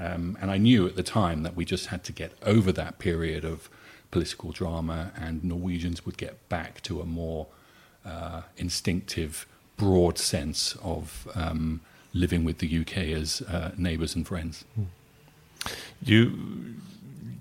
Um, 0.00 0.38
and 0.40 0.50
I 0.50 0.56
knew 0.56 0.86
at 0.86 0.96
the 0.96 1.02
time 1.02 1.42
that 1.42 1.54
we 1.54 1.64
just 1.64 1.86
had 1.86 2.02
to 2.04 2.12
get 2.12 2.32
over 2.42 2.72
that 2.72 2.98
period 2.98 3.44
of 3.44 3.68
political 4.10 4.50
drama 4.50 5.12
and 5.16 5.44
Norwegians 5.44 6.04
would 6.06 6.16
get 6.16 6.48
back 6.48 6.80
to 6.82 7.00
a 7.00 7.04
more 7.04 7.46
uh, 8.04 8.42
instinctive, 8.56 9.46
broad 9.76 10.18
sense 10.18 10.76
of 10.82 11.28
um, 11.34 11.80
living 12.14 12.44
with 12.44 12.58
the 12.58 12.80
UK 12.80 12.96
as 12.96 13.42
uh, 13.42 13.72
neighbours 13.76 14.14
and 14.14 14.26
friends. 14.26 14.64
You 16.02 16.32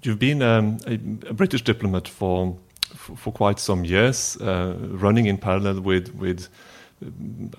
you've 0.04 0.20
been 0.20 0.42
um, 0.42 0.78
a, 0.86 0.94
a, 1.30 1.34
British 1.34 1.62
diplomat 1.62 2.08
for, 2.08 2.56
for, 2.96 3.32
quite 3.34 3.60
some 3.60 3.84
years, 3.84 4.38
uh, 4.38 4.76
running 4.80 5.26
in 5.26 5.38
parallel 5.38 5.82
with 5.82 6.14
with 6.16 6.50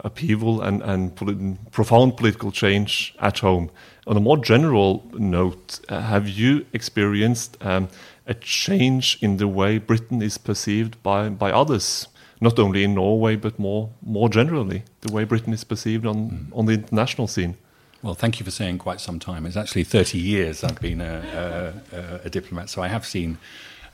upheaval 0.00 0.60
and 0.60 0.82
and 0.82 1.14
polit 1.16 1.38
profound 1.72 2.16
political 2.16 2.52
change 2.52 3.14
at 3.18 3.38
home. 3.38 3.70
On 4.06 4.16
a 4.16 4.20
more 4.20 4.38
general 4.38 5.02
note, 5.14 5.80
uh, 5.88 6.00
have 6.00 6.28
you 6.28 6.66
experienced 6.72 7.56
um, 7.60 7.88
a 8.26 8.34
change 8.34 9.18
in 9.20 9.36
the 9.36 9.48
way 9.48 9.78
Britain 9.78 10.22
is 10.22 10.38
perceived 10.38 11.02
by 11.02 11.28
by 11.28 11.50
others? 11.52 12.08
Not 12.42 12.58
only 12.58 12.84
in 12.84 12.94
Norway, 12.94 13.36
but 13.36 13.58
more 13.58 13.90
more 14.02 14.28
generally, 14.28 14.82
the 15.00 15.12
way 15.12 15.24
Britain 15.24 15.52
is 15.52 15.64
perceived 15.64 16.06
on 16.06 16.16
mm. 16.30 16.58
on 16.58 16.66
the 16.66 16.72
international 16.72 17.26
scene. 17.26 17.56
Well, 18.02 18.14
thank 18.14 18.40
you 18.40 18.44
for 18.44 18.50
saying 18.50 18.78
quite 18.78 19.00
some 19.00 19.18
time. 19.18 19.44
It's 19.44 19.58
actually 19.58 19.84
30 19.84 20.18
years 20.18 20.64
I've 20.64 20.80
been 20.80 21.02
a, 21.02 21.74
a, 21.92 22.20
a 22.24 22.30
diplomat, 22.30 22.70
so 22.70 22.80
I 22.80 22.88
have 22.88 23.04
seen 23.04 23.36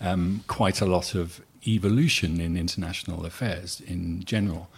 um, 0.01 0.45
quite 0.47 0.81
a 0.81 0.87
lot 0.87 1.17
of 1.17 1.41
evolution 1.67 2.41
in 2.41 2.57
international 2.57 3.27
affairs 3.27 3.81
in 3.81 4.23
general. 4.25 4.69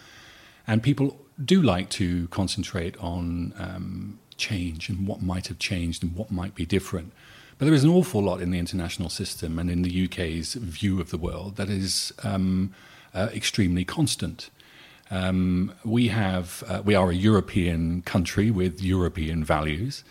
And 0.68 0.82
people 0.82 1.18
do 1.42 1.62
like 1.62 1.88
to 1.90 2.28
concentrate 2.28 2.96
on 2.98 3.54
um, 3.58 4.18
change 4.36 4.88
and 4.88 5.06
what 5.08 5.22
might 5.22 5.48
have 5.48 5.58
changed 5.58 6.02
and 6.04 6.14
what 6.14 6.30
might 6.30 6.54
be 6.54 6.66
different. 6.66 7.12
But 7.56 7.64
there 7.64 7.74
is 7.74 7.84
an 7.84 7.90
awful 7.90 8.22
lot 8.22 8.40
in 8.40 8.50
the 8.50 8.58
international 8.58 9.08
system 9.08 9.58
and 9.58 9.70
in 9.70 9.82
the 9.82 10.04
UK's 10.04 10.54
view 10.54 11.00
of 11.00 11.10
the 11.10 11.16
world 11.16 11.56
that 11.56 11.68
is 11.70 12.12
um, 12.22 12.72
uh, 13.14 13.30
extremely 13.34 13.84
constant. 13.84 14.50
Um, 15.10 15.72
we 15.84 16.08
have 16.08 16.62
uh, 16.68 16.82
we 16.84 16.94
are 16.94 17.10
a 17.10 17.14
European 17.14 18.02
country 18.02 18.50
with 18.50 18.82
European 18.82 19.42
values. 19.42 20.04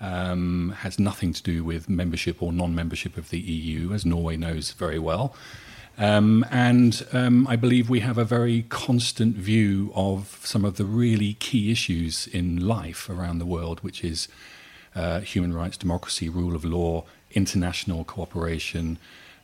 Um, 0.00 0.74
has 0.78 0.98
nothing 0.98 1.32
to 1.32 1.42
do 1.42 1.64
with 1.64 1.88
membership 1.88 2.40
or 2.42 2.52
non-membership 2.52 3.16
of 3.16 3.30
the 3.30 3.40
EU, 3.40 3.92
as 3.92 4.06
Norway 4.06 4.36
knows 4.36 4.70
very 4.70 4.98
well. 4.98 5.34
Um, 5.98 6.46
and 6.48 7.04
um, 7.12 7.48
I 7.48 7.56
believe 7.56 7.90
we 7.90 8.00
have 8.00 8.18
a 8.18 8.24
very 8.24 8.62
constant 8.68 9.34
view 9.34 9.90
of 9.96 10.38
some 10.44 10.64
of 10.64 10.76
the 10.76 10.84
really 10.84 11.34
key 11.34 11.72
issues 11.72 12.28
in 12.28 12.64
life 12.64 13.10
around 13.10 13.38
the 13.38 13.46
world, 13.46 13.80
which 13.80 14.04
is 14.04 14.28
uh, 14.94 15.20
human 15.20 15.52
rights, 15.52 15.76
democracy, 15.76 16.28
rule 16.28 16.54
of 16.54 16.64
law, 16.64 17.04
international 17.32 18.04
cooperation, 18.04 18.98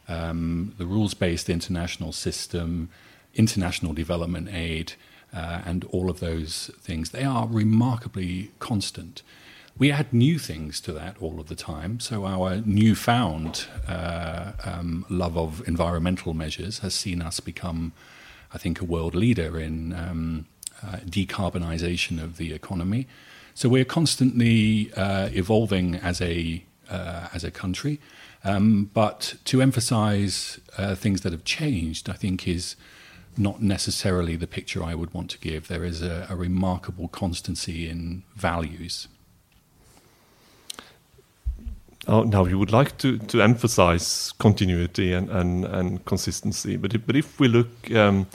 um, 0.08 0.74
the 0.78 0.86
rules-based 0.86 1.50
international 1.50 2.12
system, 2.12 2.88
international 3.34 3.92
development 3.92 4.48
aid, 4.52 4.92
uh, 5.34 5.62
and 5.66 5.84
all 5.86 6.08
of 6.08 6.20
those 6.20 6.70
things, 6.80 7.10
they 7.10 7.24
are 7.24 7.48
remarkably 7.48 8.52
constant. 8.60 9.22
We 9.76 9.90
add 9.90 10.12
new 10.12 10.38
things 10.38 10.80
to 10.82 10.92
that 10.92 11.16
all 11.20 11.40
of 11.40 11.48
the 11.48 11.56
time. 11.56 11.98
So, 11.98 12.24
our 12.24 12.58
newfound 12.64 13.66
uh, 13.88 14.52
um, 14.64 15.04
love 15.08 15.36
of 15.36 15.66
environmental 15.66 16.32
measures 16.32 16.78
has 16.78 16.94
seen 16.94 17.20
us 17.20 17.40
become, 17.40 17.92
I 18.52 18.58
think, 18.58 18.80
a 18.80 18.84
world 18.84 19.16
leader 19.16 19.58
in 19.58 19.92
um, 19.92 20.46
uh, 20.80 20.98
decarbonisation 21.04 22.22
of 22.22 22.36
the 22.36 22.52
economy. 22.52 23.08
So, 23.54 23.68
we're 23.68 23.84
constantly 23.84 24.92
uh, 24.96 25.30
evolving 25.32 25.96
as 25.96 26.20
a, 26.20 26.64
uh, 26.88 27.28
as 27.34 27.42
a 27.42 27.50
country. 27.50 27.98
Um, 28.44 28.90
but 28.94 29.34
to 29.46 29.60
emphasize 29.60 30.60
uh, 30.78 30.94
things 30.94 31.22
that 31.22 31.32
have 31.32 31.44
changed, 31.44 32.08
I 32.08 32.12
think, 32.12 32.46
is 32.46 32.76
not 33.36 33.60
necessarily 33.60 34.36
the 34.36 34.46
picture 34.46 34.84
I 34.84 34.94
would 34.94 35.12
want 35.12 35.30
to 35.30 35.38
give. 35.38 35.66
There 35.66 35.82
is 35.82 36.00
a, 36.00 36.28
a 36.30 36.36
remarkable 36.36 37.08
constancy 37.08 37.88
in 37.88 38.22
values. 38.36 39.08
Oh, 42.06 42.22
now, 42.22 42.44
you 42.44 42.58
would 42.58 42.72
like 42.72 42.98
to, 42.98 43.18
to 43.18 43.40
emphasize 43.40 44.32
continuity 44.38 45.12
and, 45.12 45.30
and, 45.30 45.64
and 45.64 46.04
consistency, 46.04 46.76
but 46.76 46.94
if, 46.94 47.06
but 47.06 47.16
if 47.16 47.40
we 47.40 47.48
look 47.48 47.90
um, 47.92 48.26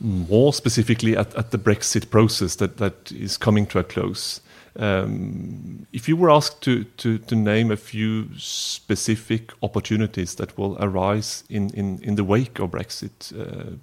more 0.00 0.52
specifically 0.52 1.16
at, 1.16 1.34
at 1.34 1.50
the 1.50 1.58
Brexit 1.58 2.10
process 2.10 2.56
that, 2.56 2.76
that 2.76 3.10
is 3.10 3.36
coming 3.36 3.66
to 3.66 3.80
a 3.80 3.84
close, 3.84 4.40
um, 4.76 5.86
if 5.92 6.08
you 6.08 6.16
were 6.16 6.30
asked 6.30 6.62
to, 6.62 6.84
to, 6.84 7.18
to 7.18 7.34
name 7.34 7.70
a 7.70 7.76
few 7.76 8.28
specific 8.38 9.52
opportunities 9.62 10.36
that 10.36 10.56
will 10.56 10.76
arise 10.80 11.44
in, 11.48 11.70
in, 11.70 12.00
in 12.02 12.14
the 12.14 12.24
wake 12.24 12.58
of 12.58 12.70
Brexit, 12.70 13.32
uh, 13.38 13.76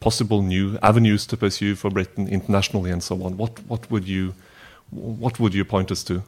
possible 0.00 0.42
new 0.42 0.78
avenues 0.82 1.26
to 1.26 1.36
pursue 1.36 1.74
for 1.74 1.90
Britain 1.90 2.28
internationally 2.28 2.90
and 2.90 3.02
so 3.02 3.22
on. 3.22 3.36
What 3.36 3.64
what 3.66 3.90
would 3.90 4.06
you 4.06 4.34
what 4.90 5.40
would 5.40 5.54
you 5.54 5.64
point 5.64 5.90
us 5.90 6.04
to? 6.04 6.22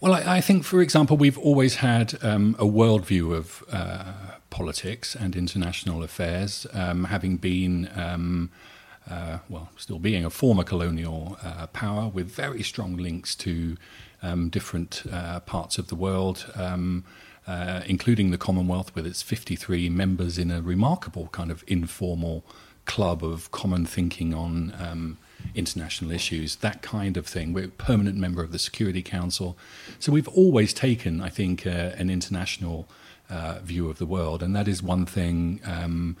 Well, 0.00 0.14
I, 0.14 0.36
I 0.36 0.40
think, 0.40 0.64
for 0.64 0.80
example, 0.80 1.18
we've 1.18 1.36
always 1.36 1.76
had 1.76 2.16
um, 2.24 2.56
a 2.58 2.64
worldview 2.64 3.36
of 3.36 3.62
uh, 3.70 4.12
politics 4.48 5.14
and 5.14 5.36
international 5.36 6.02
affairs, 6.02 6.66
um, 6.72 7.04
having 7.04 7.36
been. 7.36 7.90
Um, 7.94 8.50
uh, 9.10 9.38
well, 9.48 9.70
still 9.76 9.98
being 9.98 10.24
a 10.24 10.30
former 10.30 10.62
colonial 10.62 11.36
uh, 11.42 11.66
power 11.68 12.08
with 12.08 12.28
very 12.28 12.62
strong 12.62 12.96
links 12.96 13.34
to 13.34 13.76
um, 14.22 14.48
different 14.50 15.02
uh, 15.10 15.40
parts 15.40 15.78
of 15.78 15.88
the 15.88 15.96
world. 15.96 16.50
Um, 16.54 17.04
uh, 17.46 17.80
including 17.86 18.30
the 18.30 18.38
Commonwealth 18.38 18.94
with 18.94 19.06
its 19.06 19.22
53 19.22 19.88
members 19.88 20.38
in 20.38 20.50
a 20.52 20.62
remarkable 20.62 21.28
kind 21.32 21.50
of 21.50 21.64
informal 21.66 22.44
club 22.84 23.24
of 23.24 23.50
common 23.50 23.86
thinking 23.86 24.32
on 24.32 24.72
um, 24.78 25.18
international 25.54 26.10
issues, 26.10 26.56
that 26.56 26.82
kind 26.82 27.16
of 27.16 27.26
thing. 27.26 27.52
We're 27.52 27.66
a 27.66 27.68
permanent 27.68 28.16
member 28.16 28.42
of 28.42 28.52
the 28.52 28.58
Security 28.58 29.02
Council. 29.02 29.56
So 29.98 30.12
we've 30.12 30.28
always 30.28 30.72
taken, 30.72 31.20
I 31.20 31.28
think, 31.28 31.66
uh, 31.66 31.92
an 31.96 32.10
international 32.10 32.88
uh, 33.28 33.60
view 33.62 33.88
of 33.88 33.98
the 33.98 34.06
world, 34.06 34.42
and 34.42 34.54
that 34.56 34.68
is 34.68 34.82
one 34.82 35.06
thing. 35.06 35.60
Um, 35.64 36.16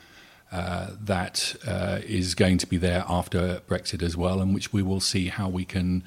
uh, 0.52 0.88
that 1.00 1.54
uh, 1.64 2.00
is 2.04 2.34
going 2.34 2.58
to 2.58 2.66
be 2.66 2.76
there 2.76 3.04
after 3.08 3.62
Brexit 3.68 4.02
as 4.02 4.16
well, 4.16 4.40
and 4.40 4.52
which 4.52 4.72
we 4.72 4.82
will 4.82 4.98
see 4.98 5.28
how 5.28 5.48
we 5.48 5.64
can 5.64 6.02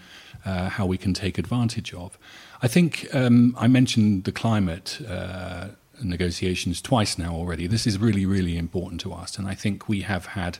uh, 0.45 0.67
how 0.67 0.85
we 0.85 0.97
can 0.97 1.13
take 1.13 1.37
advantage 1.37 1.93
of. 1.93 2.17
I 2.61 2.67
think 2.67 3.07
um, 3.13 3.55
I 3.57 3.67
mentioned 3.67 4.25
the 4.25 4.33
climate 4.33 4.99
uh, 5.07 5.69
negotiations 6.03 6.81
twice 6.81 7.17
now 7.17 7.33
already. 7.33 7.67
This 7.67 7.87
is 7.87 7.97
really, 7.97 8.25
really 8.25 8.57
important 8.57 8.99
to 9.01 9.13
us, 9.13 9.37
and 9.37 9.47
I 9.47 9.55
think 9.55 9.87
we 9.87 10.01
have 10.01 10.25
had 10.27 10.57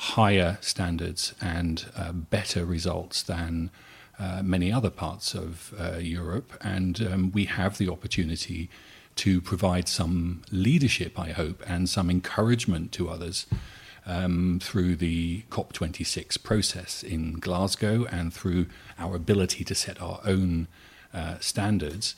higher 0.00 0.56
standards 0.62 1.34
and 1.42 1.84
uh, 1.94 2.10
better 2.10 2.64
results 2.64 3.22
than 3.22 3.70
uh, 4.18 4.40
many 4.42 4.72
other 4.72 4.88
parts 4.88 5.34
of 5.34 5.74
uh, 5.78 5.98
Europe, 5.98 6.54
and 6.62 7.06
um, 7.06 7.30
we 7.32 7.44
have 7.44 7.76
the 7.76 7.86
opportunity 7.88 8.70
to 9.16 9.42
provide 9.42 9.88
some 9.88 10.40
leadership, 10.50 11.18
I 11.18 11.32
hope, 11.32 11.62
and 11.66 11.86
some 11.86 12.08
encouragement 12.08 12.92
to 12.92 13.10
others 13.10 13.46
um, 14.06 14.58
through 14.62 14.96
the 14.96 15.42
COP26 15.50 16.42
process 16.42 17.02
in 17.02 17.34
Glasgow 17.34 18.06
and 18.06 18.32
through 18.32 18.66
our 18.98 19.14
ability 19.14 19.64
to 19.64 19.74
set 19.74 20.00
our 20.00 20.20
own 20.24 20.66
uh, 21.12 21.38
standards. 21.40 22.14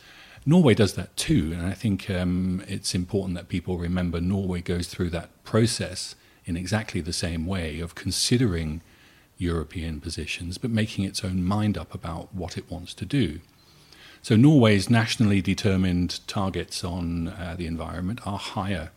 Norway 0.46 0.74
does 0.74 0.94
that 0.94 1.16
too, 1.16 1.50
and 1.52 1.66
I 1.66 1.72
think 1.74 2.08
um, 2.08 2.62
it's 2.68 2.94
important 2.94 3.34
that 3.34 3.48
people 3.48 3.76
remember 3.78 4.20
Norway 4.20 4.60
goes 4.60 4.86
through 4.86 5.10
that 5.10 5.30
process 5.42 6.14
in 6.52 6.56
exactly 6.58 7.00
the 7.00 7.12
same 7.12 7.46
way 7.46 7.80
of 7.80 7.94
considering 7.94 8.82
European 9.38 10.00
positions, 10.00 10.58
but 10.58 10.70
making 10.70 11.04
its 11.04 11.24
own 11.24 11.42
mind 11.44 11.78
up 11.78 11.94
about 11.94 12.34
what 12.34 12.58
it 12.58 12.70
wants 12.70 12.92
to 12.94 13.06
do. 13.06 13.40
So 14.20 14.36
Norway's 14.36 14.90
nationally 14.90 15.40
determined 15.40 16.20
targets 16.28 16.84
on 16.84 17.28
uh, 17.28 17.54
the 17.56 17.66
environment 17.66 18.20
are 18.26 18.38
higher 18.38 18.90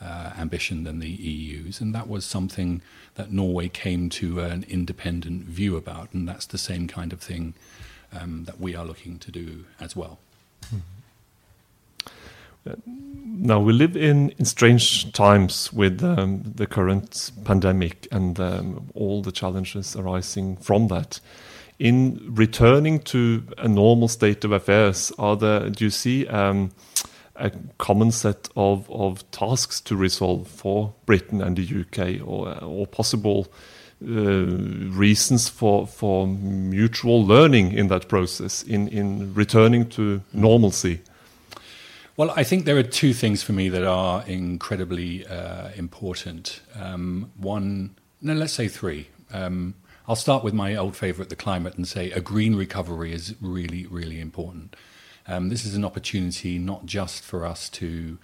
uh, 0.00 0.32
ambition 0.38 0.84
than 0.84 1.00
the 1.00 1.10
EU's, 1.10 1.80
and 1.80 1.94
that 1.94 2.08
was 2.08 2.24
something 2.24 2.82
that 3.16 3.32
Norway 3.32 3.68
came 3.68 4.08
to 4.10 4.40
an 4.40 4.64
independent 4.68 5.44
view 5.44 5.76
about, 5.76 6.14
and 6.14 6.28
that's 6.28 6.46
the 6.46 6.58
same 6.58 6.86
kind 6.86 7.12
of 7.12 7.20
thing 7.20 7.54
um, 8.12 8.44
that 8.44 8.60
we 8.60 8.74
are 8.74 8.84
looking 8.84 9.18
to 9.18 9.30
do 9.30 9.64
as 9.80 9.96
well. 9.96 10.20
Now 12.86 13.58
we 13.60 13.72
live 13.72 13.96
in, 13.96 14.30
in 14.38 14.44
strange 14.44 15.10
times 15.12 15.72
with 15.72 16.02
um, 16.02 16.42
the 16.44 16.66
current 16.66 17.32
pandemic 17.44 18.06
and 18.12 18.38
um, 18.38 18.90
all 18.94 19.20
the 19.22 19.32
challenges 19.32 19.96
arising 19.96 20.56
from 20.56 20.88
that. 20.88 21.18
In 21.78 22.20
returning 22.24 23.00
to 23.00 23.42
a 23.58 23.66
normal 23.66 24.06
state 24.06 24.44
of 24.44 24.52
affairs, 24.52 25.10
are 25.18 25.36
there, 25.36 25.70
do 25.70 25.84
you 25.84 25.90
see 25.90 26.28
um, 26.28 26.70
a 27.34 27.50
common 27.78 28.12
set 28.12 28.48
of, 28.54 28.88
of 28.90 29.28
tasks 29.32 29.80
to 29.80 29.96
resolve 29.96 30.46
for 30.46 30.94
Britain 31.06 31.42
and 31.42 31.56
the 31.56 31.80
UK, 31.80 32.24
or, 32.26 32.62
or 32.62 32.86
possible 32.86 33.48
uh, 34.04 34.46
reasons 34.96 35.48
for 35.48 35.86
for 35.86 36.26
mutual 36.26 37.24
learning 37.24 37.72
in 37.72 37.86
that 37.86 38.08
process 38.08 38.62
in 38.62 38.88
in 38.88 39.32
returning 39.34 39.88
to 39.88 40.20
normalcy? 40.32 41.00
Well, 42.14 42.30
I 42.36 42.44
think 42.44 42.66
there 42.66 42.76
are 42.76 42.82
two 42.82 43.14
things 43.14 43.42
for 43.42 43.54
me 43.54 43.70
that 43.70 43.84
are 43.84 44.22
incredibly 44.26 45.26
uh, 45.26 45.70
important. 45.76 46.60
Um, 46.78 47.32
one, 47.38 47.96
no, 48.20 48.34
let's 48.34 48.52
say 48.52 48.68
three. 48.68 49.08
Um, 49.32 49.74
I'll 50.06 50.14
start 50.14 50.44
with 50.44 50.52
my 50.52 50.76
old 50.76 50.94
favorite, 50.94 51.30
the 51.30 51.36
climate, 51.36 51.74
and 51.76 51.88
say 51.88 52.10
a 52.10 52.20
green 52.20 52.54
recovery 52.54 53.14
is 53.14 53.34
really, 53.40 53.86
really 53.86 54.20
important. 54.20 54.76
Um, 55.26 55.48
this 55.48 55.64
is 55.64 55.74
an 55.74 55.86
opportunity 55.86 56.58
not 56.58 56.84
just 56.84 57.22
for 57.22 57.46
us 57.46 57.70
to 57.70 58.18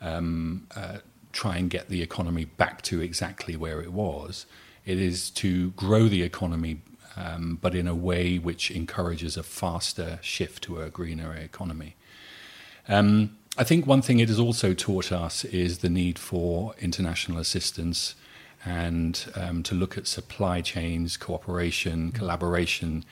um, 0.00 0.66
uh, 0.74 0.98
try 1.30 1.58
and 1.58 1.70
get 1.70 1.88
the 1.88 2.02
economy 2.02 2.44
back 2.44 2.82
to 2.82 3.00
exactly 3.00 3.54
where 3.54 3.80
it 3.80 3.92
was, 3.92 4.46
it 4.84 4.98
is 4.98 5.30
to 5.30 5.70
grow 5.72 6.08
the 6.08 6.24
economy, 6.24 6.80
um, 7.16 7.56
but 7.62 7.76
in 7.76 7.86
a 7.86 7.94
way 7.94 8.38
which 8.38 8.72
encourages 8.72 9.36
a 9.36 9.44
faster 9.44 10.18
shift 10.22 10.64
to 10.64 10.80
a 10.82 10.90
greener 10.90 11.32
economy. 11.34 11.94
Um, 12.88 13.36
I 13.56 13.64
think 13.64 13.86
one 13.86 14.02
thing 14.02 14.18
it 14.20 14.28
has 14.28 14.38
also 14.38 14.72
taught 14.72 15.12
us 15.12 15.44
is 15.44 15.78
the 15.78 15.90
need 15.90 16.18
for 16.18 16.74
international 16.80 17.38
assistance 17.38 18.14
and 18.64 19.30
um, 19.34 19.62
to 19.64 19.74
look 19.74 19.98
at 19.98 20.06
supply 20.06 20.60
chains, 20.60 21.16
cooperation, 21.16 22.12
collaboration, 22.12 23.04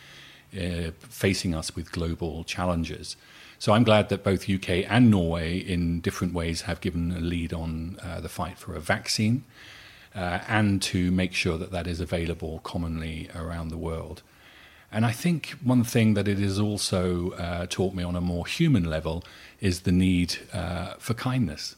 uh, 0.55 0.91
facing 1.01 1.55
us 1.55 1.77
with 1.77 1.93
global 1.93 2.45
challenges. 2.45 3.17
So 3.59 3.73
I'm 3.73 3.85
glad 3.85 4.09
that 4.09 4.23
both 4.23 4.49
UK 4.49 4.85
and 4.89 5.11
Norway, 5.11 5.59
in 5.59 6.01
different 6.01 6.33
ways, 6.33 6.63
have 6.63 6.81
given 6.81 7.11
a 7.13 7.21
lead 7.21 7.53
on 7.53 7.99
uh, 8.03 8.21
the 8.21 8.29
fight 8.29 8.59
for 8.59 8.75
a 8.75 8.81
vaccine 8.81 9.45
uh, 10.15 10.41
and 10.49 10.81
to 10.83 11.11
make 11.11 11.33
sure 11.33 11.59
that 11.59 11.73
that 11.73 11.87
is 11.87 12.01
available 12.01 12.61
commonly 12.61 13.29
around 13.35 13.69
the 13.69 13.79
world. 13.79 14.23
And 14.93 15.05
I 15.05 15.13
think 15.13 15.57
one 15.63 15.85
thing 15.85 16.15
that 16.15 16.29
it 16.29 16.39
has 16.39 16.59
also 16.59 17.33
uh, 17.33 17.67
taught 17.67 17.95
me 17.95 18.03
on 18.03 18.17
a 18.17 18.21
more 18.21 18.47
human 18.47 18.85
level 18.85 19.25
is 19.61 19.81
the 19.81 19.93
need 19.93 20.37
uh, 20.53 20.95
for 20.99 21.15
kindness. 21.15 21.77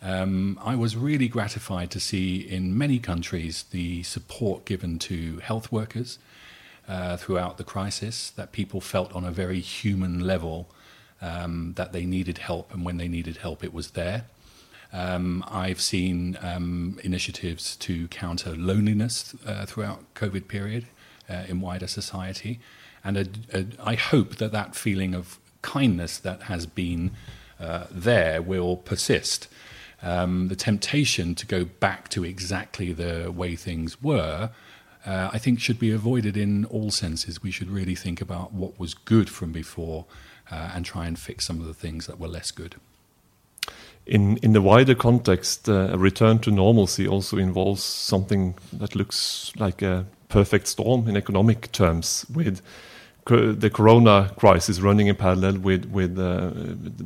Um, 0.00 0.58
I 0.62 0.76
was 0.76 0.96
really 0.96 1.28
gratified 1.28 1.90
to 1.90 2.00
see 2.00 2.36
in 2.36 2.78
many 2.78 3.00
countries 3.00 3.64
the 3.70 4.04
support 4.04 4.64
given 4.64 4.98
to 5.00 5.38
health 5.38 5.72
workers 5.72 6.18
uh, 6.88 7.16
throughout 7.16 7.58
the 7.58 7.64
crisis, 7.64 8.30
that 8.30 8.52
people 8.52 8.80
felt 8.80 9.12
on 9.14 9.24
a 9.24 9.30
very 9.30 9.60
human 9.60 10.20
level 10.20 10.68
um, 11.20 11.72
that 11.76 11.92
they 11.92 12.06
needed 12.06 12.38
help, 12.38 12.72
and 12.72 12.84
when 12.84 12.96
they 12.96 13.08
needed 13.08 13.38
help, 13.38 13.64
it 13.64 13.74
was 13.74 13.90
there. 13.90 14.24
Um, 14.92 15.44
I've 15.48 15.80
seen 15.80 16.38
um, 16.40 16.98
initiatives 17.02 17.76
to 17.76 18.08
counter 18.08 18.56
loneliness 18.56 19.34
uh, 19.44 19.66
throughout 19.66 20.14
COVID 20.14 20.48
period 20.48 20.86
uh, 21.28 21.44
in 21.48 21.60
wider 21.60 21.86
society, 21.86 22.60
and 23.04 23.16
a, 23.16 23.26
a, 23.52 23.66
I 23.82 23.94
hope 23.94 24.36
that 24.36 24.52
that 24.52 24.74
feeling 24.74 25.14
of 25.14 25.38
kindness 25.62 26.18
that 26.18 26.42
has 26.42 26.66
been 26.66 27.12
uh, 27.60 27.84
there 27.90 28.40
will 28.40 28.76
persist 28.76 29.48
um, 30.02 30.48
the 30.48 30.56
temptation 30.56 31.34
to 31.34 31.46
go 31.46 31.64
back 31.64 32.08
to 32.10 32.24
exactly 32.24 32.92
the 32.92 33.32
way 33.34 33.56
things 33.56 34.00
were, 34.02 34.50
uh, 35.06 35.30
I 35.32 35.38
think 35.38 35.60
should 35.60 35.78
be 35.78 35.90
avoided 35.90 36.36
in 36.36 36.64
all 36.66 36.90
senses. 36.90 37.42
We 37.42 37.50
should 37.50 37.70
really 37.70 37.94
think 37.94 38.20
about 38.20 38.52
what 38.52 38.78
was 38.78 38.94
good 38.94 39.28
from 39.28 39.52
before 39.52 40.06
uh, 40.50 40.70
and 40.74 40.84
try 40.84 41.06
and 41.06 41.18
fix 41.18 41.46
some 41.46 41.60
of 41.60 41.66
the 41.66 41.74
things 41.74 42.06
that 42.06 42.18
were 42.18 42.28
less 42.28 42.50
good. 42.50 42.76
In, 44.06 44.38
in 44.38 44.52
the 44.52 44.62
wider 44.62 44.94
context, 44.94 45.68
uh, 45.68 45.90
a 45.92 45.98
return 45.98 46.38
to 46.40 46.50
normalcy 46.50 47.06
also 47.06 47.36
involves 47.36 47.82
something 47.82 48.54
that 48.72 48.94
looks 48.94 49.52
like 49.58 49.82
a 49.82 50.06
perfect 50.28 50.66
storm 50.66 51.08
in 51.08 51.16
economic 51.16 51.72
terms, 51.72 52.26
with 52.32 52.60
the 53.28 53.70
corona 53.70 54.32
crisis 54.36 54.80
running 54.80 55.08
in 55.08 55.16
parallel 55.16 55.58
with 55.58 55.84
with 55.86 56.18
uh, 56.18 56.50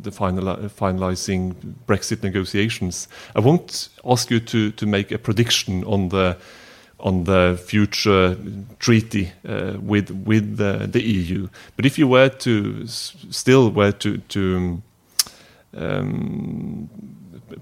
the 0.03 0.13
final, 0.13 0.49
uh, 0.49 0.57
finalizing 0.69 1.55
Brexit 1.87 2.23
negotiations. 2.23 3.09
I 3.35 3.41
won't 3.41 3.89
ask 4.05 4.31
you 4.31 4.41
to 4.41 4.71
to 4.71 4.87
make 4.87 5.11
a 5.11 5.19
prediction 5.19 5.85
on 5.85 6.11
the 6.11 6.37
on 7.01 7.25
the 7.25 7.61
future 7.67 8.37
treaty 8.79 9.33
uh, 9.49 9.73
with 9.81 10.11
with 10.11 10.57
the, 10.57 10.87
the, 10.87 11.03
EU, 11.03 11.49
but 11.77 11.85
if 11.85 11.99
you 11.99 12.07
were 12.07 12.29
to 12.29 12.87
still 12.87 13.71
were 13.71 13.93
to 13.93 14.19
to 14.19 14.83
um, 15.77 16.89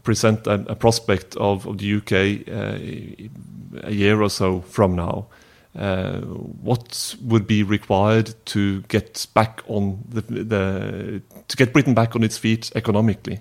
present 0.03 0.47
a, 0.47 0.65
a, 0.69 0.75
prospect 0.75 1.37
of, 1.37 1.67
of 1.67 1.79
the 1.79 1.97
UK 1.97 2.13
uh, 2.49 3.87
a 3.87 3.93
year 3.93 4.21
or 4.21 4.29
so 4.29 4.61
from 4.61 4.95
now, 4.95 5.27
uh, 5.77 6.21
what 6.21 7.15
would 7.23 7.47
be 7.47 7.63
required 7.63 8.35
to 8.47 8.83
get 8.83 9.27
back 9.35 9.63
on 9.69 10.05
the, 10.09 10.21
the, 10.23 11.23
to 11.47 11.57
get 11.57 11.73
Britain 11.73 11.95
back 11.95 12.17
on 12.17 12.23
its 12.23 12.37
feet 12.37 12.73
economically? 12.75 13.41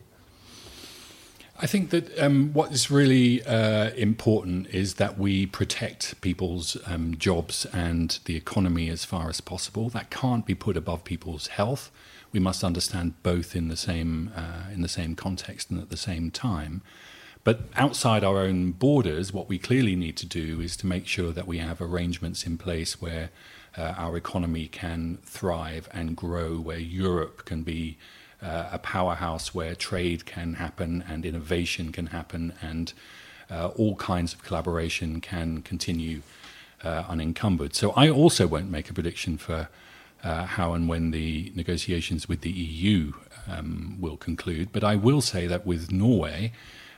I 1.61 1.67
think 1.67 1.89
that 1.89 2.17
um, 2.17 2.53
what 2.53 2.71
is 2.71 2.89
really 2.89 3.43
uh, 3.43 3.89
important 3.91 4.67
is 4.67 4.93
that 4.93 5.17
we 5.17 5.45
protect 5.45 6.21
people's 6.21 6.77
um, 6.85 7.17
jobs 7.17 7.65
and 7.73 8.17
the 8.23 8.37
economy 8.37 8.89
as 8.89 9.03
far 9.03 9.27
as 9.27 9.41
possible. 9.41 9.89
That 9.89 10.09
can't 10.09 10.45
be 10.45 10.55
put 10.55 10.77
above 10.77 11.03
people's 11.03 11.47
health. 11.47 11.91
We 12.31 12.39
must 12.39 12.63
understand 12.63 13.21
both 13.23 13.57
in 13.57 13.67
the 13.67 13.75
same 13.75 14.31
uh, 14.33 14.71
in 14.73 14.81
the 14.81 14.87
same 14.87 15.15
context 15.15 15.69
and 15.69 15.81
at 15.81 15.89
the 15.89 15.97
same 15.97 16.31
time. 16.31 16.81
But 17.43 17.62
outside 17.75 18.23
our 18.23 18.39
own 18.39 18.71
borders, 18.71 19.34
what 19.34 19.47
we 19.47 19.58
clearly 19.58 19.95
need 19.95 20.17
to 20.17 20.25
do 20.25 20.60
is 20.60 20.75
to 20.78 20.88
make 20.88 21.08
sure 21.08 21.32
that 21.32 21.47
we 21.47 21.60
have 21.60 21.82
arrangements 21.82 22.45
in 22.45 22.58
place 22.58 23.02
where 23.02 23.30
uh, 23.78 23.93
our 23.97 24.17
economy 24.17 24.67
can 24.67 25.19
thrive 25.23 25.88
and 25.93 26.15
grow, 26.15 26.60
where 26.60 26.80
Europe 26.80 27.45
can 27.45 27.63
be 27.63 27.97
uh, 28.41 28.69
a 28.71 28.80
powerhouse, 28.80 29.54
where 29.54 29.73
trade 29.73 30.25
can 30.25 30.56
happen 30.56 31.04
and 31.08 31.25
innovation 31.25 31.91
can 31.91 32.08
happen, 32.08 32.54
and 32.62 32.93
uh, 33.49 33.67
all 33.69 33.95
kinds 33.95 34.34
of 34.34 34.43
collaboration 34.43 35.21
can 35.21 35.62
continue 35.62 36.21
uh, 36.84 37.04
unencumbered. 37.08 37.73
So 37.73 37.91
I 37.91 38.10
also 38.10 38.47
won't 38.47 38.69
make 38.69 38.89
a 38.89 38.93
prediction 38.93 39.38
for. 39.38 39.69
Uh, 40.21 40.43
how 40.43 40.73
and 40.73 40.89
when 40.89 41.12
the 41.12 41.49
negotiations 41.56 42.28
with 42.28 42.41
the 42.41 42.52
EU 42.52 43.13
um, 43.47 43.95
will 44.02 44.17
conclude. 44.17 44.67
But 44.73 44.84
I 44.84 44.97
will 44.97 45.21
say 45.21 45.47
that 45.47 45.65
with 45.65 45.93
Norway, 45.93 46.52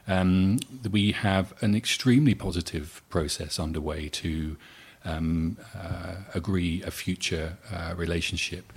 um, 0.07 0.59
we 0.89 1.11
have 1.11 1.53
an 1.61 1.75
extremely 1.75 2.35
positive 2.35 3.01
process 3.09 3.59
underway 3.59 4.09
to 4.09 4.57
um, 5.05 5.57
uh, 5.75 6.15
agree 6.33 6.81
a 6.83 6.91
future 6.91 7.57
uh, 7.71 7.93
relationship 7.95 8.71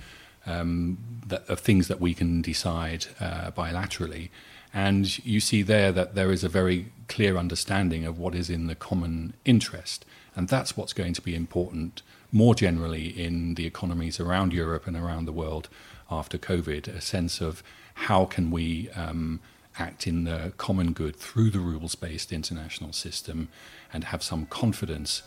um, 0.46 0.98
that, 1.26 1.48
of 1.48 1.60
things 1.60 1.88
that 1.88 2.00
we 2.00 2.14
can 2.14 2.42
decide 2.42 3.06
uh, 3.20 3.50
bilaterally. 3.50 4.30
And 4.72 5.24
you 5.24 5.40
see 5.40 5.62
there 5.62 5.92
that 5.92 6.14
there 6.14 6.32
is 6.32 6.42
a 6.44 6.48
very 6.48 6.86
clear 7.08 7.36
understanding 7.36 8.04
of 8.04 8.18
what 8.18 8.34
is 8.34 8.50
in 8.50 8.66
the 8.66 8.74
common 8.74 9.34
interest. 9.44 10.04
And 10.34 10.48
that's 10.48 10.76
what's 10.76 10.92
going 10.92 11.12
to 11.14 11.22
be 11.22 11.34
important 11.34 12.02
more 12.32 12.54
generally 12.54 13.06
in 13.06 13.54
the 13.54 13.66
economies 13.66 14.18
around 14.18 14.52
Europe 14.52 14.88
and 14.88 14.96
around 14.96 15.26
the 15.26 15.32
world 15.32 15.68
after 16.10 16.36
COVID 16.36 16.88
a 16.88 17.00
sense 17.00 17.40
of 17.40 17.62
how 17.94 18.24
can 18.24 18.50
we 18.50 18.90
um, 18.90 19.40
act 19.78 20.06
in 20.06 20.24
the 20.24 20.52
common 20.56 20.92
good 20.92 21.16
through 21.16 21.50
the 21.50 21.58
rules 21.58 21.94
based 21.94 22.32
international 22.32 22.92
system 22.92 23.48
and 23.92 24.04
have 24.04 24.22
some 24.22 24.46
confidence 24.46 25.22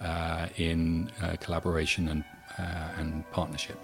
uh, 0.00 0.48
in 0.56 1.10
uh, 1.22 1.36
collaboration 1.40 2.08
and, 2.08 2.24
uh, 2.58 2.88
and 2.98 3.30
partnership. 3.30 3.78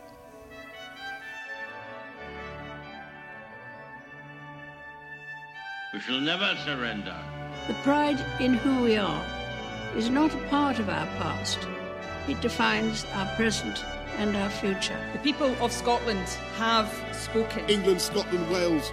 We 5.93 6.01
shall 6.01 6.21
never 6.21 6.55
surrender. 6.65 7.17
The 7.67 7.75
pride 7.75 8.23
in 8.41 8.55
who 8.55 8.83
we 8.83 8.97
are 8.97 9.25
is 9.97 10.11
not 10.11 10.35
a 10.35 10.49
part 10.49 10.79
of 10.79 10.89
our 10.89 11.07
past. 11.19 11.59
It 12.29 12.41
defines 12.43 13.07
our 13.15 13.27
present 13.37 13.83
and 14.19 14.37
our 14.37 14.51
future. 14.51 14.99
The 15.13 15.19
people 15.21 15.55
of 15.63 15.73
Scotland 15.73 16.29
have 16.57 16.93
spoken. 17.13 17.69
England, 17.71 18.01
Scotland, 18.01 18.51
Wales, 18.51 18.93